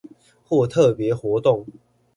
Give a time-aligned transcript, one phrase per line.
[0.47, 1.67] 或特別活動